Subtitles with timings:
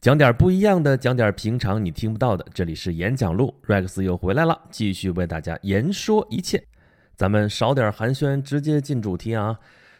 [0.00, 2.46] 讲点不一样的，讲点平常你听不到的。
[2.54, 6.64] 这里是演讲录，Rex 又回来了，继续为大家言说一切。
[7.16, 9.54] 咱们少点寒暄，直接进主题啊！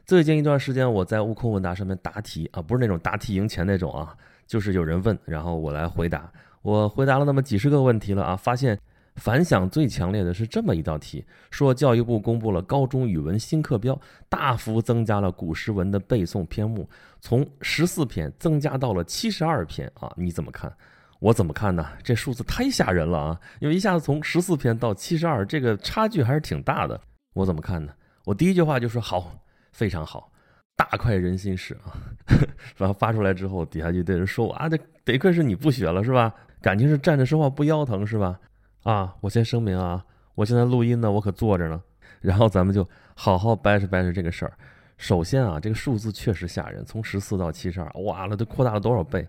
[0.06, 4.16] 最近一段时间，我在悟空问答上面答题啊，不是那种答题赢钱那种啊，
[4.46, 6.32] 就是有人问，然后我来回答。
[6.62, 8.78] 我回答了那么几十个问题了啊，发现。
[9.16, 16.88] 反响最强烈的是这么一道题，说教育部公布了高中语文新课标，大幅增加了古诗文的背诵篇目，
[17.20, 20.10] 从十四篇增加到了七十二篇啊！
[20.16, 20.72] 你怎么看？
[21.18, 21.86] 我怎么看呢？
[22.02, 23.40] 这数字太吓人了啊！
[23.58, 26.98] 因为一下子从十四篇到七十二，这个差距还是挺大的。
[27.34, 27.92] 我怎么看呢？
[28.24, 29.34] 我第一句话就说好，
[29.72, 30.32] 非常好，
[30.76, 31.92] 大快人心事啊！
[32.78, 36.32] 然后发出来之后，底下就对人说我啊，这得亏是你不学了是吧？
[36.62, 38.40] 感情是站着说话不腰疼是吧？
[38.82, 41.82] 啊，我先声明啊，我现在录音呢，我可坐着呢。
[42.20, 44.52] 然后咱们就好好掰扯掰扯这个事儿。
[44.96, 49.26] 首先啊，这个数字确实吓人，从十四到七十二，哇，那都扩大了多少倍？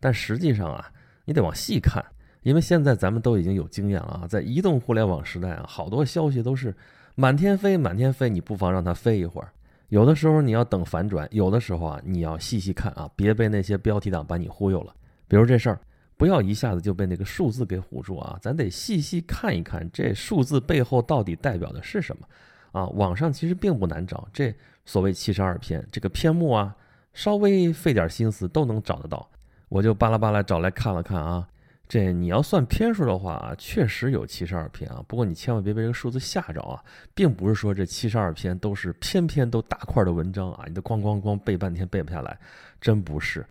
[0.00, 0.90] 但实际上啊，
[1.24, 2.04] 你得往细看，
[2.42, 6.74] 因为现在咱们都已经有经验了啊，在移动互联网时代啊，好多消息都是
[7.14, 9.48] 满天飞，满天飞，你不妨让它飞一会儿。
[9.88, 14.94] 有的时候你要等反转，有的时候啊，你要细细看啊，别被那些标题党把你忽悠了。
[15.28, 15.78] 比如这事儿。
[16.24, 18.38] 不要一下子就被那个数字给唬住啊！
[18.40, 22.26] 咱得细细看一看这数字背后到底代表的是什么
[22.72, 22.86] 啊！
[22.94, 24.54] 网上其实并不难找，这
[24.86, 26.74] 所谓七十二篇这个篇目啊，
[27.12, 29.28] 稍微费点心思都能找得到。
[29.68, 31.46] 我就巴拉巴拉找来看了看啊，
[31.86, 35.04] 这你要算篇数的话啊，确实有七十二篇啊。
[35.06, 36.82] 不过你千万别被这个数字吓着啊，
[37.14, 42.38] 并不是说这七十二篇都是篇篇都大块的文章啊，你都咣咣咣背半天背不下来，
[42.80, 43.44] 真不是。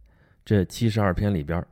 [0.43, 1.63] 这七十二篇里边。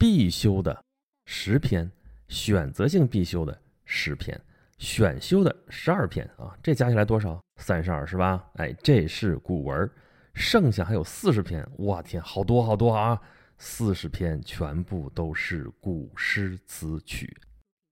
[0.00, 0.82] 必修的
[1.26, 1.92] 十篇，
[2.26, 4.40] 选择性必修的十篇，
[4.78, 7.38] 选修的十二篇啊，这加起来多少？
[7.60, 8.42] 三十二是吧？
[8.54, 9.90] 哎，这是古文，
[10.32, 13.20] 剩下还有四十篇，我天，好多好多啊！
[13.58, 17.36] 四十篇全部都是古诗词曲，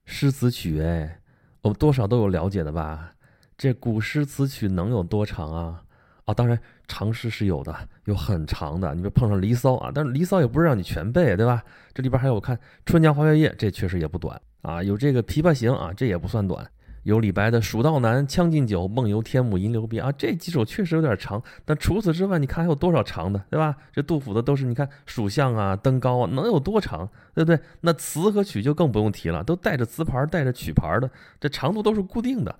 [0.06, 1.20] 诗词曲哎，
[1.60, 3.14] 我们多少都有了解的吧？
[3.58, 5.84] 这古诗词曲能有多长啊？
[6.28, 7.74] 啊，当然长诗是有的，
[8.04, 8.94] 有很长的。
[8.94, 11.64] 你别碰上《离骚》啊，但是《离骚》也不是让你全背，对吧？
[11.94, 14.82] 这里边还有我看《春江花月夜》，这确实也不短啊。
[14.82, 16.70] 有这个《琵琶行》啊，这也不算短。
[17.04, 21.42] 有李白的《蜀道难》《将进酒》《梦游天姥吟留别》啊，这几首确实有点长。
[21.64, 23.74] 但除此之外，你看还有多少长的，对吧？
[23.90, 27.58] 这杜甫的都是你看《蜀相》啊、《登高》啊，能有多长，对不对？
[27.80, 31.10] 那词和曲就更不用提了，都带着词牌、带着曲牌的，
[31.40, 32.54] 这长度都是固定的，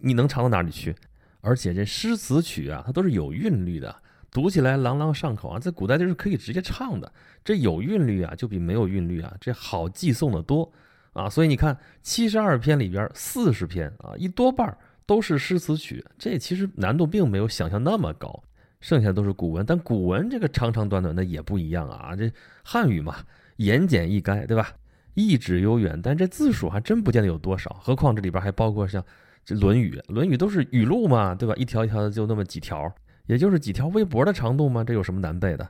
[0.00, 0.94] 你能长到哪里去？
[1.40, 3.94] 而且这诗词曲啊，它都是有韵律的，
[4.30, 7.10] 读起来朗朗上口啊，在古代就是可以直接唱的。
[7.44, 10.70] 这有韵律啊，就比没有韵律啊，这好记诵的多
[11.12, 11.30] 啊。
[11.30, 18.42] 所以你看，七十二篇里边四十篇啊，一多半都是诗词曲，这其实难度并没有想象那么高。
[18.80, 22.14] 剩下都是古文，但古文这个长长短短的也不一样啊。
[22.16, 22.30] 这
[22.64, 23.16] 汉语嘛，
[23.56, 24.72] 言简意赅，对吧？
[25.14, 27.76] 意旨悠远，但这字数还真不见得有多少。
[27.80, 29.04] 何况这里边还包括像。
[29.48, 31.54] 这《论语》，《论语》都是语录嘛，对吧？
[31.56, 32.94] 一条一条的就那么几条，
[33.24, 35.66] 也就是几条微博的长度嘛，这有什么难背的？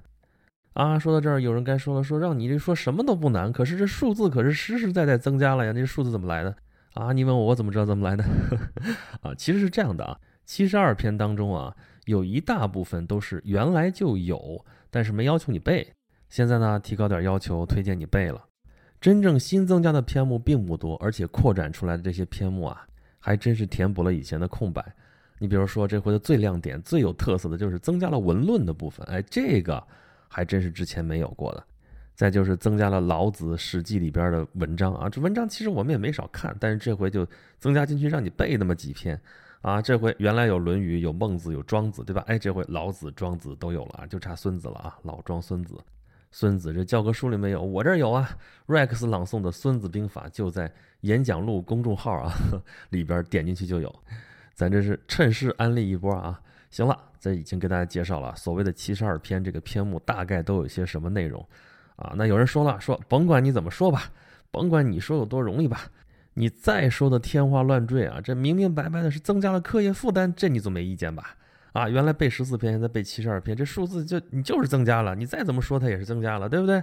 [0.72, 6.56] 啊，说到这儿，有人该说了，说让你这说什么都不难，可是这数字可是实实在在增加了呀，那数字怎么来的？
[6.94, 8.25] 啊，你问我，我怎么知道怎么来的？
[9.22, 11.72] 啊，其实是这样的啊，七十二篇当中啊，
[12.06, 15.95] 有一大部分都是原来就有，但是没要求你背，
[16.28, 18.47] 现在呢提高点要求，推荐你背了。
[19.00, 22.88] 真正新增加的篇目并不多，而且扩展出来的这些篇目啊。
[23.19, 24.84] 还真是填补了以前的空白。
[25.39, 29.06] 你比如说，这回的最亮点、最有特色的就是增加了文论的部分。
[29.06, 29.83] 哎，这个
[30.29, 31.65] 还真是之前没有过的。
[32.15, 37.25] 再就是增加了老子、史记里边的文章啊，这文章其实我们也没少看，但是这回就
[37.61, 39.21] 增加进去让你背那么几篇
[39.61, 39.81] 啊。
[39.81, 42.25] 这回原来有《论语》、有《孟子》、有《庄子》，对吧？
[42.27, 45.77] 哎，这回老子、庄子都有了啊，就差孙子了啊，老庄孙子。
[46.31, 48.28] 孙子这教科书里没有，我这儿有啊。
[48.66, 52.33] Rex 朗诵的《孙子兵法》就在演讲录公众号啊
[52.91, 53.94] 里边，点进去就有。
[54.55, 56.41] 咱这是趁势安利一波啊。
[56.71, 61.44] 行了，这已经给大家介绍了所谓的七十二篇这个篇目大概都有些什么内容
[61.97, 62.12] 啊。
[62.15, 64.10] 那有人说了，说甭管你怎么说吧，
[64.51, 65.91] 甭管你说有多容易吧，
[66.34, 71.34] 你再说的天花乱坠啊，这明明白白的是增加了课业负担，这你总没意见吧？
[71.72, 76.82] 啊，原来背十四篇，现在背七十二篇，这数字就你就是增加了，你再怎么说它也是增加了，对不对？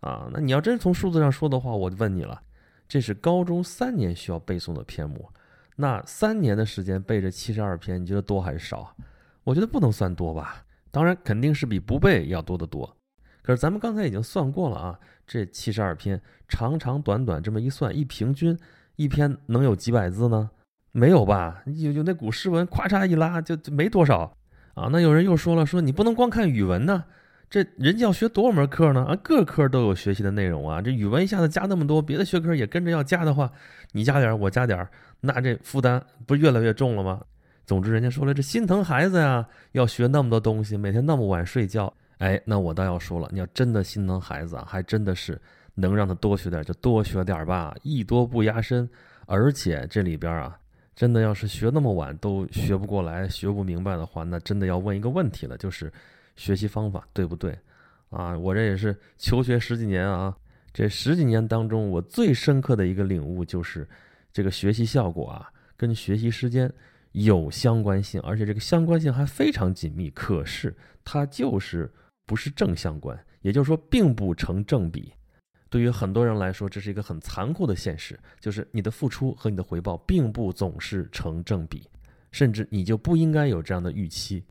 [0.00, 2.40] 啊，那你要真从数字上说的话，我就问你了，
[2.88, 5.28] 这是高中三年需要背诵的篇目，
[5.76, 8.94] 那三年的时间背这七十二篇，你觉得多还是少？
[9.44, 12.96] 我觉得不能算多吧，当然肯定是比不背要多得多。
[13.42, 18.58] 可是咱们刚才已经算过了啊，这七十二篇长长短短这么一算，一平均
[18.96, 20.50] 一篇能有几百字呢？
[20.92, 21.62] 没有吧？
[21.66, 24.36] 有有那古诗文，咵嚓一拉就就没多少
[24.74, 24.88] 啊。
[24.90, 27.04] 那有人又说了，说你不能光看语文呢，
[27.50, 29.04] 这人家要学多少门课呢？
[29.04, 30.80] 啊，各科都有学习的内容啊。
[30.80, 33.50] 这语文一下子加那么多，别的学科也跟着要加的话，
[33.92, 34.88] 你加点儿我加点儿
[35.20, 37.20] 那这负担不越来越重了吗？
[37.66, 41.92] 总之，人家说了，这心疼孩子呀，要学那么多东西，每天那么晚睡觉。
[42.16, 45.40] 哎，那我倒要说了，你要真的心疼孩子啊，还真的是
[45.74, 48.88] 能让他多学点就多学点吧，艺多不压身。
[49.26, 50.58] 而且这里边啊，
[50.98, 55.92] 真的要是学那么晚都学不过来、学不明白的话，那真的要问一个问题了，就是
[56.34, 57.56] 学习方法对不对？
[58.10, 60.36] 啊，我这也是求学十几年啊，
[60.72, 63.88] 这十几年当中，我最深刻的一个领悟就是，
[64.32, 66.68] 这个学习效果啊，跟学习时间
[67.12, 70.10] 有相关性，而且这个相关性还非常紧密。
[70.10, 71.88] 可是它就是
[72.26, 75.12] 不是正相关，也就是说，并不成正比。
[75.70, 81.88] 对于很多人来说，这是一个很残酷的现实，就是你的付出和你的回报并不总是成正比，
[82.32, 84.44] 甚至你就不应该有这样的预期。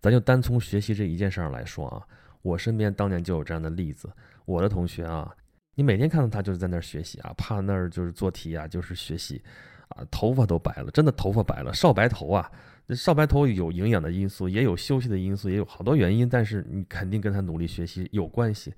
[0.00, 2.02] 咱就单从学习这一件事上来说啊，
[2.42, 4.10] 我身边当年就有这样的例子。
[4.44, 5.32] 我的同学啊，
[5.74, 9.42] 你每天看到他就是在那儿学习啊，趴那儿就是做题啊，就是学习
[9.88, 12.50] 啊，头发都白了，真的头发白了，少白头啊。
[12.96, 18.74] 少白头有营养的因素，也有休息的因素，也有好多原因，但是你肯定跟他努力学习有关系。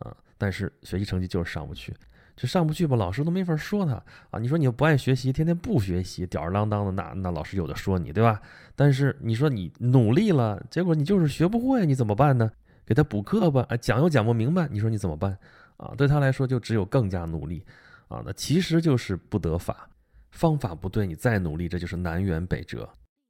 [0.00, 0.14] 啊，
[0.44, 1.90] 但是学习成绩就是上不去，
[2.36, 3.94] 这上不去吧，老师都没法说他
[4.30, 4.38] 啊。
[4.38, 8.42] 你说你又不爱学习，天天不学习，吊儿郎当的，那那老师有的说你，对吧？
[8.76, 12.50] 但是你说你努力了，结果你就是学不会，你怎么办呢？
[12.84, 15.34] 给他补课吧，啊，讲又讲不明白，你说你怎么办？
[15.78, 17.64] 啊，对他来说就只有更加努力，
[18.08, 19.88] 啊，那其实就是不得法，
[20.30, 22.86] 方法不对，你再努力，这就是南辕北辙。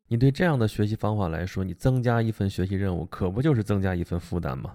[0.08, 4.74] 你对这样的学习方法来说，你增加一份学习任务，可不就是增加一份负担吗？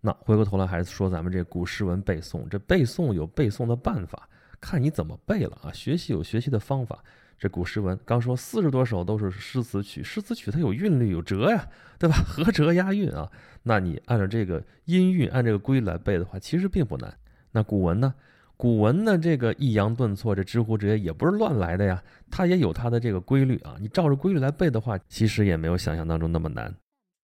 [0.00, 4.28] 那回过头来还是说咱们这古诗文背诵，这背诵有背诵的办法，
[4.60, 5.72] 看你怎么背了啊。
[5.72, 7.04] 学习有学习的方法，
[7.38, 11.68] 这古诗文刚说四十多首都是诗词曲，诗词曲它有韵律有辙呀，
[11.98, 12.16] 对吧？
[12.24, 13.30] 合辙押韵啊。
[13.62, 17.14] 那你按照这个音韵，按这个规律来背的话，其实并不难。
[17.52, 18.14] 那古文呢？
[18.56, 19.18] 古文呢？
[19.18, 23.76] 这个抑扬顿挫，这知乎之些也不是乱来的呀，它也有它的这个规律啊。
[23.78, 26.74] 你照着规律来背的话，其实也没有想象当中那么难，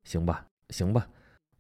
[0.04, 0.44] 行吧？
[0.70, 1.06] 行吧。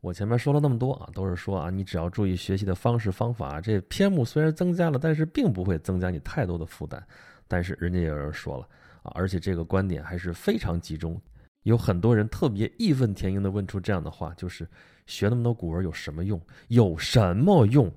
[0.06, 7.04] 我前面说了那么多啊，都是说啊，你只要注意学习的方式方法，这篇目虽然增加了，但是并不会增加你太多的负担。
[7.48, 8.68] 但是人家也有人说了
[9.02, 11.20] 啊，而且这个观点还是非常集中，
[11.64, 14.64] 有很多人特别义愤填膺地问出这样的话，就是
[15.06, 16.40] 学那么多古文有什么用？
[16.68, 17.92] 有什么用？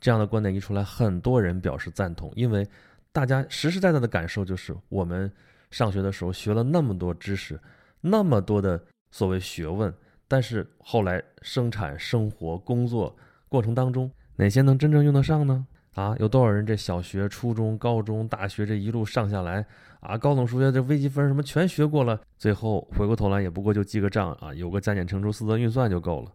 [0.00, 2.66] 这样的观点一出来，很多人表示赞同，因为
[3.12, 5.30] 大家实实在在的感受就是，我们
[5.70, 7.60] 上学的时候学了那么多知识，
[8.00, 9.92] 那么多的所谓学问。
[10.30, 13.16] 但是后来生产、生活、工作
[13.48, 15.66] 过程当中，哪些能真正用得上呢？
[15.96, 19.66] 啊，有多少人这小学、初中、高中、大学这一路上下来，
[19.98, 26.30] 啊，高等数学这微积分什么全学过了，最后回过头来也不过就记个账啊，有个加减乘除四则运算就够了。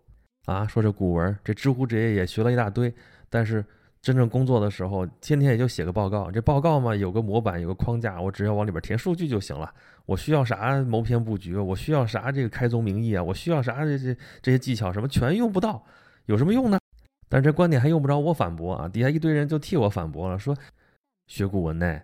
[0.48, 2.94] 啊，说这古文，这知乎职业也学了一大堆，
[3.30, 3.63] 但是。
[4.06, 6.30] 真正工作的时候，天天也就写个报告。
[6.30, 9.74] 这报告嘛，有个模板，有个框架，我只要往里边填数据就行了。
[10.06, 11.57] 我需要啥谋篇布局？
[11.57, 13.24] 我需要啥这个开宗明义啊？
[13.24, 15.84] 我需要啥这这这些技巧什么全用不到，
[16.28, 16.78] 有什么用呢？
[17.28, 20.56] 但是这观点还用不着我反驳啊，底下一堆人就替我反驳了，说
[21.25, 22.00] 学古文呢，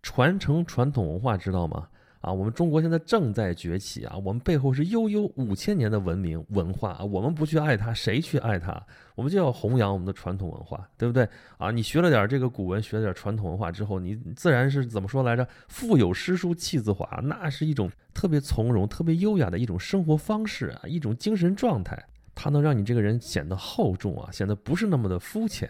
[0.00, 1.86] 传承传统文化，知道吗？
[2.22, 4.16] 啊，我们中国现在正在崛起啊！
[4.16, 7.04] 我们背后是悠悠五千年的文明文化啊！
[7.04, 8.80] 我们不去爱它，谁去爱它？
[9.16, 11.28] 我们就要弘扬我们的传统文化，对不对？
[11.58, 15.46] 啊，你学了点这个古文，学了点传统文化之后，你自然是怎么说来着？
[15.66, 22.00] 腹有诗书气自华，那是一种特别从容、特别优雅的一种生活方式啊，一种精神状态，
[22.36, 25.68] 它能让你这个人显得厚重啊，显得不是那么的肤浅。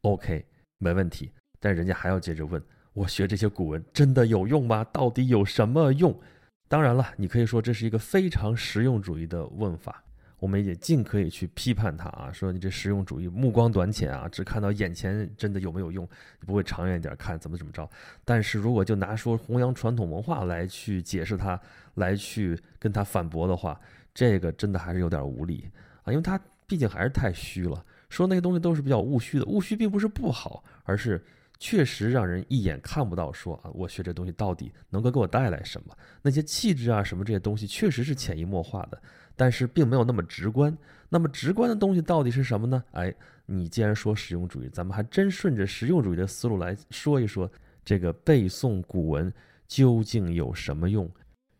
[0.00, 0.44] OK，
[0.78, 1.30] 没问题。
[1.60, 2.60] 但人家还要接着问。
[2.98, 4.82] 我学这些古文真的有用吗？
[4.92, 6.18] 到底有什么用？
[6.66, 10.02] 当然了，你可以说这是一个非常实用主义的问法，
[10.40, 16.04] 我们也尽可以去批判它啊，说你这实用主义目光短浅啊，只看到眼前真的有没有用，
[16.40, 17.88] 你不会长远一点看怎么怎么着。
[18.24, 21.58] 但是如果就拿说弘扬传统文化来去解释它，
[21.94, 23.80] 来去跟他反驳的话，
[24.12, 25.70] 这个真的还是有点无理
[26.02, 26.36] 啊，因为它
[26.66, 27.84] 毕竟还是太虚了。
[28.10, 31.24] 说那些东西都是比较务虚的，务虚并不是不好，而是。
[31.58, 35.96] 确实让人一眼看不到，说啊，我学这东西到底能够给我带来什么？
[36.22, 39.02] 那些气质啊，什么这些东西，确实是潜移默化的，
[39.34, 40.76] 但是并没有那么直观。
[41.08, 42.84] 那么直观的东西到底是什么呢？
[42.92, 43.12] 哎，
[43.46, 47.50] 你既然说实用主义，咱们还真顺着实用主义的思路来说一说，
[47.84, 49.32] 这个背诵古文
[49.66, 51.10] 究竟有什么用？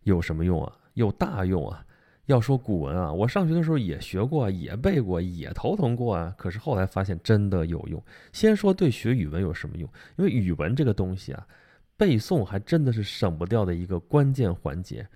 [0.05, 0.77] 有什么用啊？
[0.95, 1.85] 有大用啊！
[2.29, 6.35] 要说古文啊，我上学的时候也学过，也背过，也头疼过啊。
[6.37, 8.03] 可是后来发现真的有用。
[8.35, 9.89] 先说对学语文有什么用？
[10.19, 11.47] 因为语文这个东西啊，
[11.97, 15.09] 背诵还真的是省不掉的一个关键环节，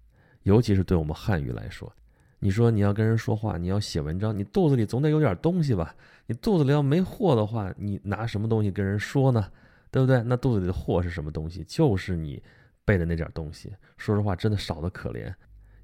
[0.44, 1.92] 尤其是对我们汉语来说。
[2.38, 5.94] 你说你要跟人说话，你要写文章，你肚子里总得有点东西吧？
[6.26, 9.46] 你肚子里要没货的话，你拿什么东西跟人说呢？
[9.90, 10.22] 对不对？
[10.22, 11.62] 那肚子里的货是什么东西？
[11.68, 12.42] 就是你
[12.86, 13.70] 背的那点东西。
[13.98, 15.30] 说实话，真的少得可怜。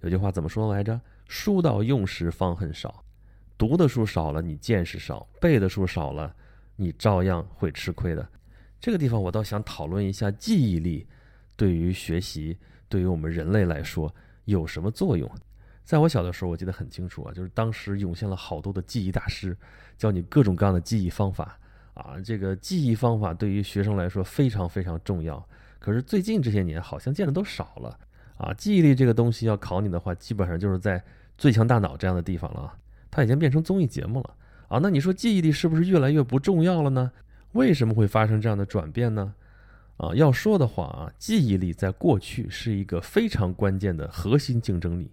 [0.00, 1.00] 有句话怎么说来着？
[1.26, 3.04] 书到用时方恨少。
[3.56, 6.34] 读的书少了，你见识少；背的书少了，
[6.76, 8.28] 你照样会吃亏的。
[8.80, 11.04] 这个地方我倒想讨论一下，记忆力
[11.56, 12.56] 对于学习，
[12.88, 14.14] 对于我们人类来说
[14.44, 15.28] 有什么作用？
[15.84, 19.56] 在我小的时候，我记得很清楚啊，就是当时涌现了好多的记忆大师，
[19.96, 21.58] 教你各种各样的记忆方法
[21.94, 22.14] 啊。
[22.24, 25.44] 这个记忆方法对于学生来说非常非常重要。
[25.80, 27.98] 可是最近这些年好像见的都少了
[28.38, 28.54] 啊。
[28.54, 30.98] 记忆力这个东西要考你的话，基本上就是在
[31.36, 32.78] 《最强大脑》这样的地方了啊，
[33.10, 34.34] 它已经变成综艺节目了
[34.68, 34.78] 啊。
[34.82, 37.12] 那你说记忆力是不是越来越不重要了呢？
[37.52, 39.34] 为什么会发生这样的转变呢？
[39.98, 45.10] 啊，要说的话啊，记忆力在过去是一个非常关键的核心竞争力。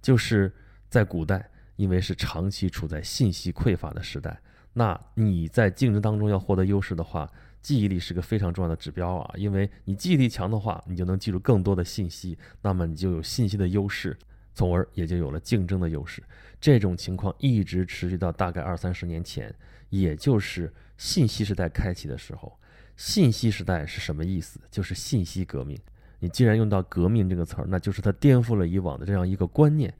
[0.00, 0.52] 就是
[0.88, 4.38] 在古代，因为是长期处在信息匮乏的时代，
[4.74, 7.26] 那你在竞争当中要获得优势的话，
[7.64, 9.34] 记忆力是个非常重要的指标啊。
[9.36, 14.14] 因为你记忆力强的话，你就能记住更多的信息，那么你就有信息的优势，
[14.54, 16.22] 从而也就有了竞争的优势。
[16.60, 19.52] 这种情况一直持续到大概二三十年前，
[19.88, 22.52] 也就是信息时代开启的时候。
[22.96, 24.60] 信息时代是什么意思？
[24.70, 25.76] 就是信息革命。
[26.20, 29.92] 你既然用到“革命”这个词儿，那就是它颠覆了以往的这样一个观念。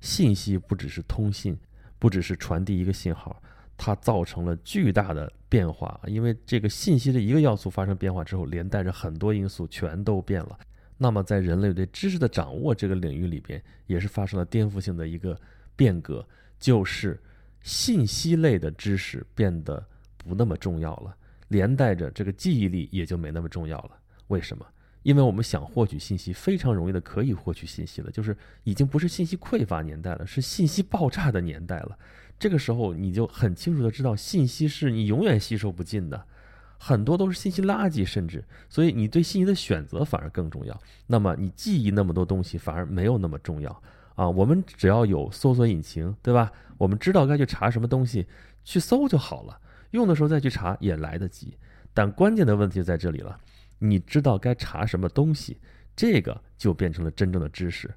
[0.00, 1.56] 信息不只是通信，
[1.98, 3.40] 不只是传递一个信号，
[3.84, 6.00] 它造成了巨大的变化。
[6.06, 10.56] 因为这个信息的一个要素发生变化之后，连带着很多因素全都变了。
[10.96, 15.36] 那么，在人类对知识的掌握这个领域里边，也是发生了颠覆性的一个
[15.74, 16.24] 变革，
[16.60, 17.20] 就是
[17.62, 19.84] 信息类的知识变得
[20.16, 21.16] 不那么重要了，
[21.48, 23.98] 连带着这个记忆力也就没那么重要了。
[24.28, 24.64] 为什么？
[25.02, 31.98] 因为我们想获取信息，非常容易的可以获取信息了，就是已经不是信息匮乏年代了，是信息爆炸的年代了。
[32.42, 36.26] 这个时候，你就很清楚的知道，信息是你永远吸收不尽的，
[36.76, 40.76] 很多都是信息垃圾，甚至，所以你对信息的选择反而更重要。
[41.06, 43.70] 那么你记忆那么多东西，反而没有那么重要
[44.16, 44.28] 啊。
[44.28, 46.50] 我们只要有搜索引擎，对吧？
[46.78, 48.26] 我们知道该去查什么东西，
[48.64, 49.60] 去搜就好了，
[49.92, 51.56] 用的时候再去查也来得及。
[51.94, 53.38] 但关键的问题在这里了。
[53.78, 55.58] 你知道该查什么东西，
[55.94, 57.88] 这个就变成了真正的知识。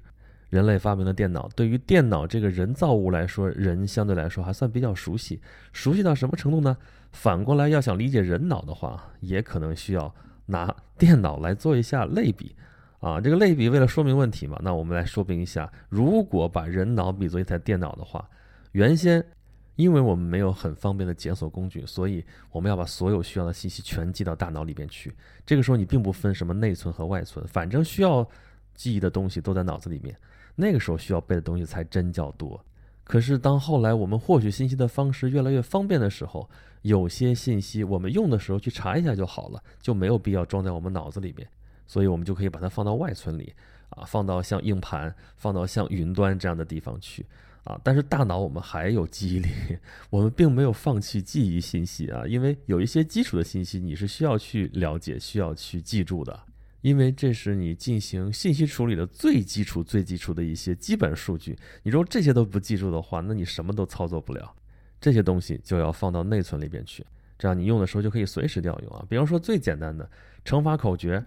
[0.48, 5.40] 人类发明了电脑，对于电脑这个人造物来说，人相对来说还算比较熟悉。
[5.72, 6.76] 熟悉到什么程度呢？
[7.12, 10.14] 反过来要想理解人脑的话，也可能需要
[10.46, 12.54] 拿电脑来做一下类比。
[13.00, 18.28] 啊，这个类比为了说明问题嘛，那我们来说明一下：如果把人脑比作一台电脑的话，
[18.72, 19.24] 原先。
[19.74, 25.12] 因为我们没有很方便的检索工具，所以我们要把所有需要的信息全记到大脑里边去。
[25.44, 28.26] 这个时候你并不分什么内存和外存，反正需要
[28.74, 30.16] 记忆的东西都在脑子里面。
[30.56, 32.60] 那个时候需要背的东西才真叫多。
[33.04, 36.50] 可是当后来我们获取信息的方式越来越方便的时候，
[36.82, 41.46] 有些信息我们用的时候去查一下就好了，就没有必要装在我们脑子里面，
[41.86, 43.52] 所以我们就可以把它放到外存里，
[43.90, 47.24] 啊，放到像硬盘、放到像云端这样的地方去。
[47.62, 49.48] 啊，但是大脑我们还有记忆力，
[50.08, 56.40] 我们并没有放弃记忆信息啊，因为有一些基础的信息你是需要去了解、需要去记住的，
[56.86, 61.58] 因为这是你进行信息处理的最基础、最基础的一些基本数据。
[61.82, 64.54] 你如果这些都不记住的话，那你什么都操作不了。
[65.00, 67.04] 这些东西就要放到内存里边去，
[67.36, 69.04] 这样你用的时候就可以随时调用啊。
[69.08, 70.08] 比方说最简单的
[70.44, 71.20] 乘法口诀。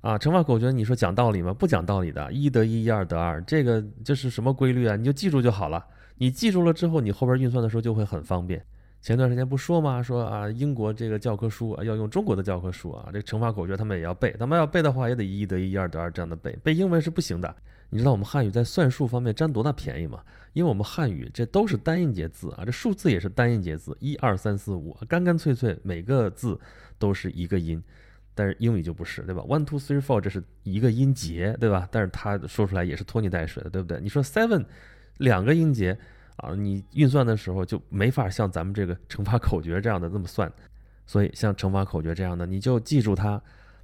[0.00, 1.54] 啊，乘法口诀，你说讲道理吗？
[1.54, 4.96] 不讲道理的，一得一，一二得二，这个这是什么规律啊？
[4.96, 5.84] 你就记住就好了。
[6.16, 8.64] 你记住了之后，你后边运算的时候就会很方便。
[9.06, 10.02] 前段时间不说吗？
[10.02, 14.32] 说啊，英国这个教科书啊，要用中国的教科书啊，这乘法口诀他们也要背。
[14.32, 16.50] 他们要背的话，也得一得一，一二得二这样的背。
[16.64, 17.54] 背英文是不行的。
[17.88, 20.24] 你知道我们汉语在算术方面占多大便宜吗？
[20.54, 26.58] 因为我们汉语这都是单音节字啊，这数字也是单音节字，一二三四五，干干脆脆，每个字
[26.98, 27.80] 都是一个音。
[28.34, 31.88] 但是英语就不是，对吧？One two three four 这是一个音节，对吧？
[31.92, 34.00] 但是它说出来也是拖泥带水的，对不对？
[34.00, 34.64] 你说 seven
[35.18, 35.96] 两个音节
[36.36, 40.50] 啊，你运算的时候就没法像咱们这个 乘法口诀这样的这么算。
[41.06, 43.40] 所以像乘法口诀这样的，你就记住它，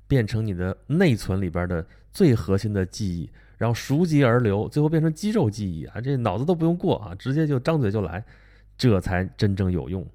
[0.06, 8.24] 变成你的内存里边的最核心的记忆，然后熟记而流，最后变成肌肉记忆啊，这脑子都不用过啊，直接就张嘴就来，
[8.76, 10.06] 这才真正有用。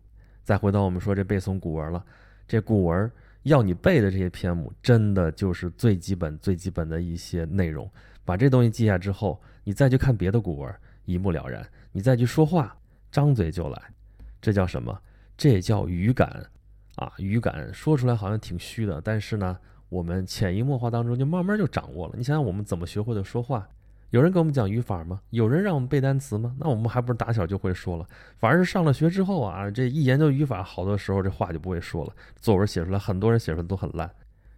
[0.43, 2.03] 再回到我们说这背诵古文了，
[2.47, 3.11] 这古文。
[3.43, 7.89] 要你背的这些篇目，真的就是最基本、最基本的一些内容。
[8.25, 10.75] 把这东西记下之后，你再去看别的古文，
[11.05, 11.65] 一目了然。
[11.97, 12.77] 你再去说话，
[13.11, 13.81] 张嘴就来，
[14.39, 14.95] 这叫什么？
[15.35, 16.45] 这叫语感
[16.97, 17.11] 啊！
[17.17, 19.57] 语感说出来好像挺虚的，但是呢，
[19.89, 22.13] 我们潜移默化当中就慢慢就掌握了。
[22.15, 23.67] 你想想，我们怎么学会的说话？
[24.11, 25.19] 有人给我们讲语法吗？
[25.31, 26.55] 有人让我们背单词吗？
[26.59, 28.07] 那我们还不是打小就会说了？
[28.37, 32.13] 反而是上了学之后啊，这一研究语法，好多时候这话就不会说了。
[32.39, 34.07] 作文写出来，很多人写出来都很烂。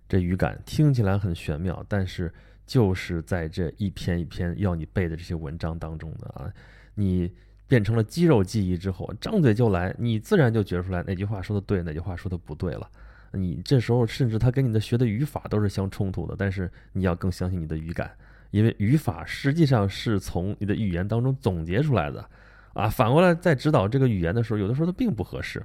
[0.09, 2.33] 这语感听起来很玄妙，但是
[2.65, 6.51] 就是在这一篇一篇要你背的这些文章当中的啊，
[6.99, 7.31] 你
[7.65, 12.89] 变成了肌肉记忆之后，张嘴就来，你自然就觉出来哪句话说的对，哪句话说的不对了。
[13.31, 18.11] 你这时候甚至他跟你的学的语法都是相冲突的，但是你要更相信你的语感。
[18.51, 22.27] 因为语法实际上是从你的语言当中总结出来的，
[22.73, 25.63] 啊，反过来在指导这个语言的时候，有的时候它并不合适。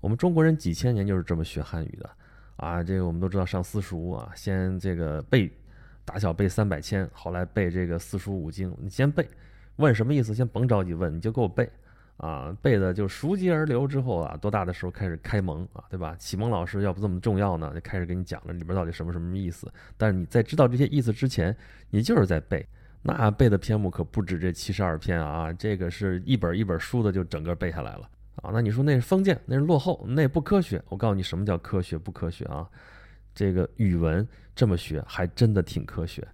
[0.00, 2.10] 我们中国人几千年就是这么学汉语的，
[2.56, 5.50] 啊，这个我们都知道上私塾啊，先这个背，
[6.04, 9.26] 打小背三百千，后来背这个四书五经，你先背，
[9.76, 11.68] 问什么意思，先甭着急问，你就给我背。
[12.18, 16.16] 啊，背的就熟极而流之后啊，多大的时候开始开蒙啊，对吧？
[16.18, 19.70] 启蒙老师要不这么重要呢，就开始给你讲了里边到底什么什么意思。
[19.98, 21.54] 但是你在知道这些意思之前，
[21.90, 22.66] 你就是在背，
[23.02, 28.48] 那背的篇目可不止这七十二篇啊，这个是一本一本书的就整个背下来了啊。
[28.50, 30.82] 那你说那是封建，那是落后，那不科学。
[30.88, 32.66] 我告诉你什么叫科学不科学啊？
[33.34, 36.26] 这个语文这么学还真的挺科学。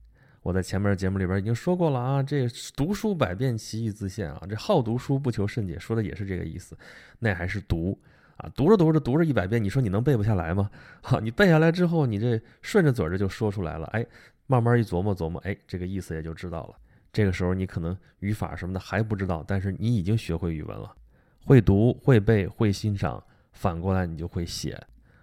[0.43, 6.77] 我在前面节目里边已经说过了啊，这读书百遍，其义自现啊，这好读书不求甚解，说的也是这个意思。
[7.21, 7.97] 那还是读
[8.37, 10.69] 啊，读着读着读着一百遍，你说你能背不下来吗？
[11.01, 14.05] 好，你背下来之后，你这顺着嘴儿就说出来了，哎，
[14.49, 16.75] 慢慢一琢磨琢磨，哎，这个意思也就知道了。
[17.13, 20.93] 这个时候你可能语法什么的还不知道，但是你已经学会语文了，
[21.45, 23.23] 会读会背会欣赏，
[23.53, 24.77] 反过来你就会写。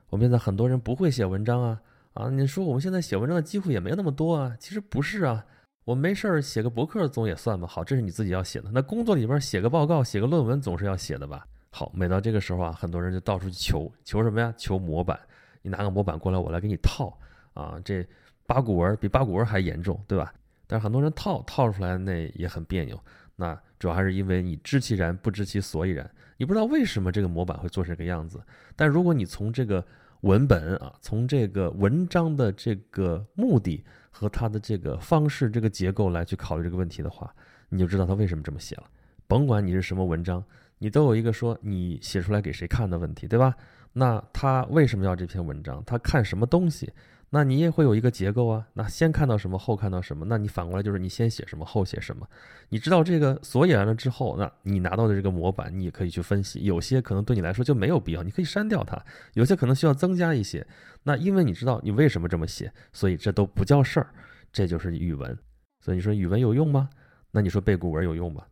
[0.10, 1.82] 我们现在很多人不会写文章啊。
[2.14, 5.46] 啊，你说我们现在写文章的机会也没那么多啊，其实不是啊，
[5.86, 7.68] 我没事儿写个博客总也算吧。
[7.68, 8.70] 好，这是你自己要写的。
[8.74, 11.46] 那工作里边写个报告、写个论文总是要写的吧？
[11.72, 14.54] 好，每到这个时候啊，很多人就到处去求，求什么呀？
[14.58, 15.20] 求模板。
[15.62, 17.18] 你拿个模板过来，我来给你套
[17.54, 17.80] 啊。
[17.86, 18.06] 这
[18.46, 20.34] 八股文比八股文还严重，对吧？
[20.68, 23.00] 但是很多人套套出来那也很别扭。
[23.36, 28.42] 那主要还是因为你知其然不知其所以然，你不知道为什么这个模板会做成这个样子。
[28.76, 29.86] 但如果你从这个
[30.22, 37.34] 文本啊，从这个文章的这个目的和它的这个方式、这个结构来去考虑这个问题的话，
[37.70, 38.84] 你就知道他为什么这么写了。
[39.28, 40.44] 甭管你是什么文章，
[40.80, 43.56] 你都有一个说你写出来给谁看的问题，对吧？
[43.94, 45.84] 那他为什么要这篇文章？
[45.86, 46.92] 他看什么东西？
[47.32, 52.28] 那你也会有一个结构啊，那先看到什么，后看到什么，那你反过来就是你先写什么，后写什么。
[52.70, 58.98] 你知道这个所以完了之后，那你拿到的这个模板，你也可以去分析，有些可能对你来说就没有必要，你可以删掉它；
[59.34, 60.66] 有些可能需要增加一些。
[61.04, 64.10] 那因为你知道你为什么这么写，所以这都不叫事儿，
[64.52, 65.38] 这就是语文。
[65.82, 66.90] 所以你说语文有用吗？
[67.32, 68.44] 那你说背古文有用吗？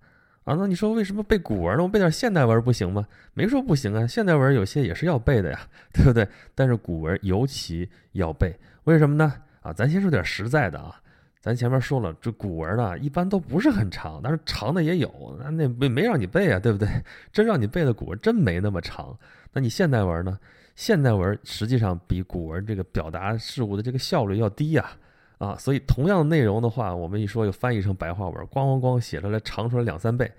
[0.48, 1.84] 啊，那你说为什么背古文呢？
[1.84, 3.06] 我背点现代文不行吗？
[3.34, 5.60] 没说不行啊，现代文有些也是要背的呀，
[5.92, 6.26] 对不对？
[6.56, 9.34] 但是古文尤其要背，为什么呢？
[9.60, 11.02] 啊，咱先说点实在的啊，
[11.42, 16.88] 咱前面说了，这古文呢一般都不是很长，但是长的也有，那那没没让你背啊，对不对？
[17.34, 19.20] 真让你背的古文真没那么长。
[19.52, 20.40] 那你现代文呢？
[20.78, 24.92] 现代文实际上比古文这个表达事物的这个效率要低呀。
[25.38, 30.32] 啊所以同样的内容的话，我们一说又翻译成白话文，咣咣咣写出来长出来两三倍，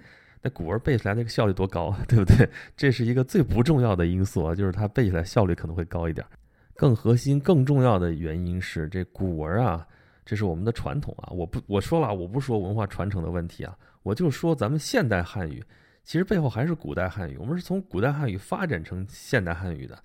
[0.43, 2.49] 那古文背出来那个效率多高啊， 对不对？
[2.77, 6.27] 这是一个最不重要的因素啊，就是它背起来效率可能会高一点。
[6.75, 9.87] 更核心、更重要的原因是这古文啊，
[10.25, 11.31] 这是我们的传统啊。
[11.33, 15.63] 我不我说了，我不说文化传承的问题啊，我就说咱们现代汉语
[16.05, 19.99] 其实背后还是古代汉语，我们是从古代汉语发展成现代汉语的。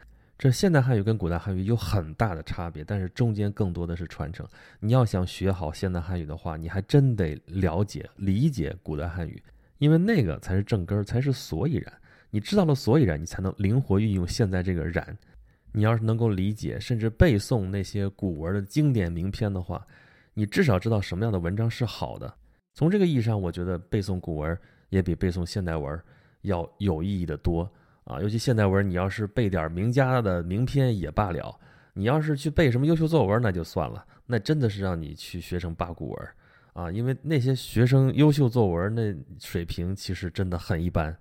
[0.44, 4.46] 这现代汉语跟古代汉语有很大的差别，但是中间更多的是传承。
[4.82, 9.42] 你要想学好现代汉语的话，你还真得了解、理解古代汉语，
[9.78, 11.94] 因为那个才是正根儿，才是所以然。
[12.30, 15.18] 你知道了所以然，你才能灵活运用现在这个然。
[15.72, 19.88] 你要是能够理解甚至背诵那些古文的经典名篇的话，
[20.34, 22.36] 你至少知道什么样的文章是好的。
[22.74, 25.98] 从这个意义上，我觉得背诵古文也比背诵现代文
[26.42, 27.72] 要有意义的多。
[28.06, 31.58] 啊，尤其现代文，你要是背点名家的名篇也罢了；
[31.94, 34.06] 你要是去背什么优秀作文，那就算了。
[34.26, 36.30] 那真的是让你去学成八股文
[36.74, 36.92] 啊！
[36.92, 41.16] 因为那些学生优秀作文那水平其实真的很一般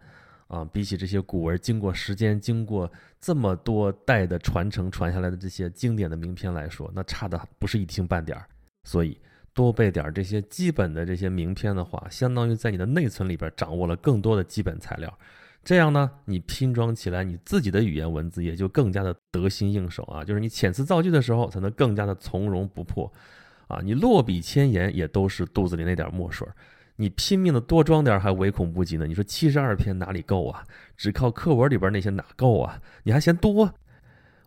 [0.48, 0.64] 啊。
[0.72, 2.90] 比起这些古文，经过时间、经过
[3.20, 8.46] 这么多代的传承传下来的这些经典的名篇来说，那差的不是一星半点儿。
[8.84, 9.20] 所以
[9.52, 15.18] 多背点这些基本的这些名篇的话，相当于在你的内存里边掌握了更多的基本材料。
[15.64, 20.24] 这样呢，你拼装起来，你自己的语言文字也就更加的得心应手啊。
[20.24, 23.12] 就是你遣词造句的时候，才能更加的从容不迫，
[23.68, 26.46] 啊，你落笔千言也都是肚子里那点墨水
[26.96, 29.06] 你拼命的多装点还唯恐不及呢。
[29.06, 30.62] 你说七十二篇哪里够啊？
[30.96, 32.80] 只靠课文里边那些哪够啊？
[33.04, 33.72] 你还嫌多？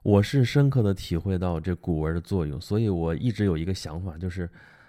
[0.03, 4.47] 我是深刻的体会到这古文的作用，所以我一直有一个想法，就是，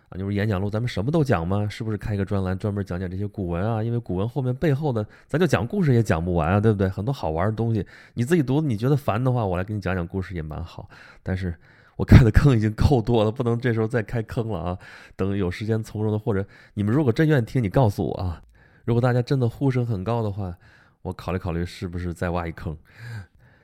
[0.08, 1.68] 啊，你说演讲录咱们什么都讲吗？
[1.68, 3.82] 是不是开一个专栏专门讲讲这些古文啊？
[3.82, 6.88] 因为古文后面背后的，咱就讲故事也讲不完啊，对不对？
[6.88, 10.88] 很多好玩的东西，你自己读你觉得烦的话，我来给你讲讲故事也蛮好。
[11.24, 11.52] 但是
[11.96, 14.78] 我开的坑已经够多了，不能这时候再开坑了啊！
[15.16, 18.42] 等有时间从容的，或者你们如果真愿意听，你告诉我啊。
[18.84, 20.56] 如果大家真的呼声很高的话，
[21.02, 22.76] 我考虑考虑是不是再挖一坑。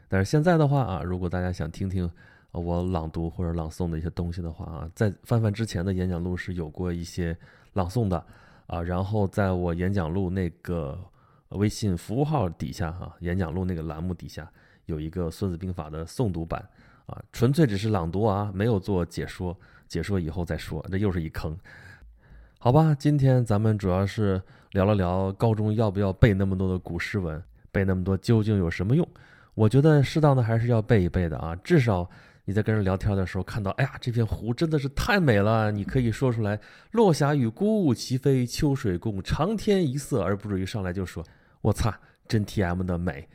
[0.09, 2.11] 但是现在的话啊，如果大家想听听。
[2.53, 7.35] 我朗读或者朗诵的一些东西的话啊，在范范之前的演讲录是有过一些
[7.73, 8.23] 朗诵的
[8.67, 10.99] 啊，然后在我演讲录那个
[11.49, 14.47] 微信服务号底下哈，演讲录那个栏目底下
[14.85, 16.63] 有一个《孙子兵法》的诵读版
[17.07, 21.57] 啊，纯粹只是朗读啊，没有做解说，解说以后再说，这又是一坑。
[22.59, 24.41] 好吧，今天咱们主要是
[24.73, 29.09] 聊了聊高中要不要背那么多的古诗文，背那么多究竟有什么用？
[29.55, 32.11] 我觉得适当的还是要背一背的啊，至少。
[32.45, 36.59] 你在跟人聊天的时候看到，哎呀，这片湖真的是太美了，你可以说出来
[36.91, 41.25] “落霞与孤鹜齐飞，秋水共长天一色”，而不至于上来就说
[41.63, 43.29] “我擦，真 T M 的美”。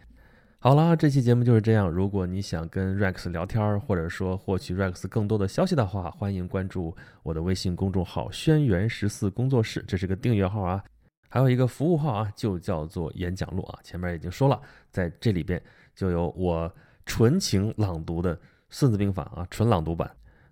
[0.59, 1.89] 好了，这期节目就是这样。
[1.89, 6.93] 如果你想跟 Rex 聊天，或者说获取 Rex 更多的消息的话，欢迎关注
[7.23, 10.83] 我的微信公众号“轩辕十四工作室”，这是个订阅号啊，
[11.29, 13.79] 还有一个服务号啊，就叫做演讲录啊。
[13.83, 14.59] 前面已经说了，
[14.91, 15.61] 在这里边
[15.95, 16.69] 就有我
[17.05, 18.35] 纯情朗读的。
[18.69, 20.09] 《孙子兵法》啊，纯朗读版，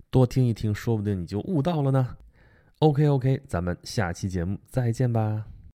[0.09, 2.15] 多听一听，说不定你就悟到了呢。
[2.79, 5.45] OK OK，咱们下期节目再见吧。